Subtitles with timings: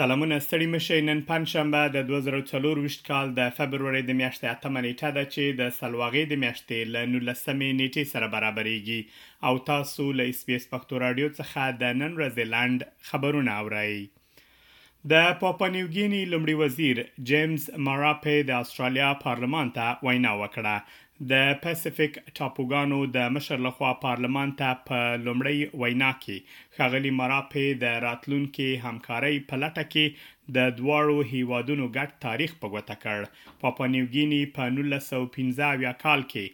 [0.00, 5.22] سلامونه ستړي مشه نن پنځشنبه د 2024 کال د فبرवरी د میاشتې 8 نیټه ده
[5.34, 8.98] چې د سلواغې د میاشتې ل 19مې نیټې سره برابرېږي
[9.46, 13.96] او تاسو له اسپیس پښتو رادیو څخه د نن رزلند خبرونه اورئ
[15.12, 17.02] د پاپانیوګینی لمړي وزیر
[17.32, 20.76] جیمز ماراپې د استرالیا پارلمان ته وینا وکړه
[21.32, 26.36] د پیسفیک ټاپوګانو د مشر لخوا پارلمان ته په لومړی وینا کې
[26.78, 30.06] خغلی مراپې د راتلونکو همکارۍ په لټه کې
[30.56, 33.20] د دواړو هیوادونو ګډ تاریخ په ګوته کړ
[33.62, 36.46] پاپا نیوګینی په 1915 کال کې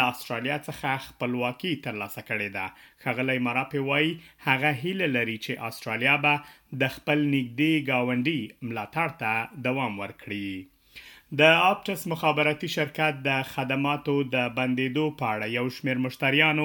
[0.00, 2.66] له استرالیا څخه خپلواکي ترلاسه کړې ده
[3.06, 4.06] خغلی مراپې وای
[4.48, 6.34] هغه هیله لري چې استرالیا به
[6.84, 9.32] د خپل نږدې گاونډي ملاتړ ته
[9.68, 10.48] دوام ورکړي
[11.38, 16.64] د آپټس مخابراتي شرکت د خدماتو د بندیدو په اړه یو شمېر مشتریانو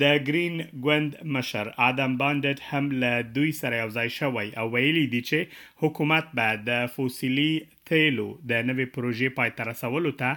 [0.02, 5.20] د گرین ګوند مشر ادم باندټ هم له دوی سره یوځای شوی او ویلي دی
[5.28, 7.52] چې حکومت به د فوسیلي
[7.90, 10.30] تیلو د نوې پروژې پای ته رسولو ته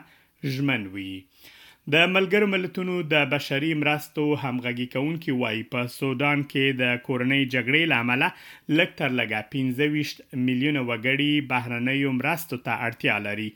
[0.55, 1.13] ژمن وي
[1.89, 7.81] د ملګرو ملتونو د بشري مرستو همغږي کونکي وای په سودان کې د کورنۍ جګړې
[7.93, 8.23] لامل
[8.79, 13.49] لک تر لګه 15 میلیونه وګړي بهرنۍ مرستو ته اړتیا لري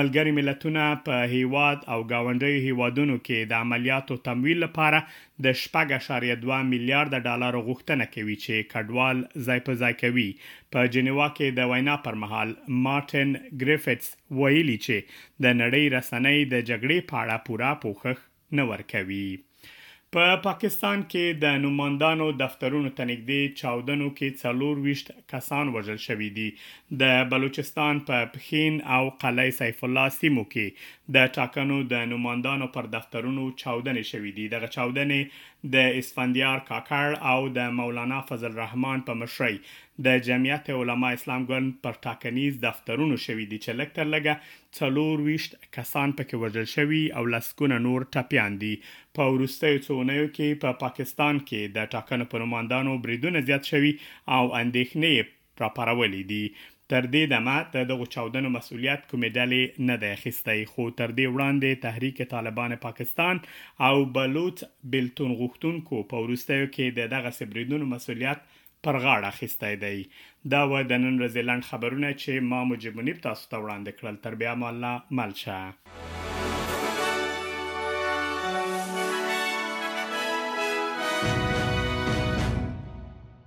[0.00, 5.02] ملګری ملتونه په هیواد او گاونډي هیوادونو کې د عملیاتو تمویل لپاره
[5.44, 9.16] د شپږ اشاریه 2 میلیارډ ډالر غوښتنه کوي چې کډوال
[9.46, 10.28] ځای په ځای کوي
[10.72, 12.48] په جنیوا کې د وینا پر مهال
[12.84, 13.28] مارټن
[13.62, 14.06] ګریفټس
[14.38, 14.96] ویلي چې
[15.42, 18.16] د نړۍ رسنۍ د جګړې په اړه پوره پوښښ
[18.56, 19.30] نه ورکوي
[20.14, 26.00] په پا پاکستان کې د نوماندانو دفترونو ته نږدې چاودنو کې څلور وشت کسان وژل
[26.06, 26.48] شوې دي
[27.02, 32.90] د بلوچستان په پخین او قلعه سیف الله سیمو کې د ټاکنو د نوماندانو پر
[32.96, 39.16] دفترونو چاودنې شوې دي دغه چاودنې د اسفندیار کاکړ او د مولانا فضل الرحمن په
[39.22, 39.58] مشرۍ
[40.06, 45.56] د جمعیت علما اسلام ګوند پر ټاکنیز دفترونو شوې دي چې لکټر لګه څلور وشت
[45.78, 48.72] کسان پکې وژل شوي او لسکونه نور ټپيان دي
[49.18, 53.68] په ورستۍ څو اونیو کې په پا پاکستان کې د ټاکنو پر نمائندانو بریدونه زیات
[53.72, 53.90] شوي
[54.36, 56.44] او اندېښنې راپارولې دي
[56.92, 61.28] تر دې دمه د دغه چاودنو مسولیت کومې ډلې نه دی اخیستی خو تر دې
[61.36, 63.42] وړاندې تحریک طالبان پاکستان
[63.90, 64.64] او بلوچ
[64.96, 68.44] بلتون غوښتونکو په ورستیو کې دغه سبریدونو مسولیت
[68.86, 70.06] پر غاړه اخیستی دی
[70.56, 74.56] دا و د نن رزلند خبرونه چې ما مجبونیب تاسو ته وړاندې کړل تر بیا
[74.64, 76.11] مالا ملشه